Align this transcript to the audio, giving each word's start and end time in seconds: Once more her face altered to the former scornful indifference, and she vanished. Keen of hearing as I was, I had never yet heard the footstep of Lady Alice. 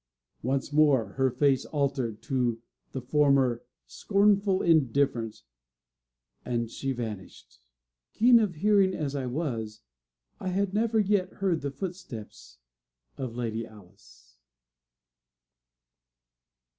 Once 0.41 0.73
more 0.73 1.09
her 1.09 1.29
face 1.29 1.63
altered 1.65 2.23
to 2.23 2.59
the 2.91 3.03
former 3.03 3.63
scornful 3.85 4.63
indifference, 4.63 5.43
and 6.43 6.71
she 6.71 6.91
vanished. 6.91 7.59
Keen 8.11 8.39
of 8.39 8.55
hearing 8.55 8.95
as 8.95 9.15
I 9.15 9.27
was, 9.27 9.81
I 10.39 10.47
had 10.47 10.73
never 10.73 10.99
yet 10.99 11.33
heard 11.33 11.61
the 11.61 11.69
footstep 11.69 12.31
of 13.15 13.35
Lady 13.35 13.67
Alice. 13.67 14.37